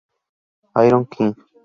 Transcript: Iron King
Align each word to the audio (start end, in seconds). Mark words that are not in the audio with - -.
Iron 0.83 1.05
King 1.05 1.37